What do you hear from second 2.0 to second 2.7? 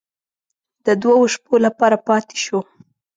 پاتې شوو.